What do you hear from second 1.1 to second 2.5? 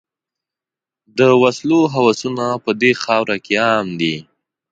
د وسلو هوسونه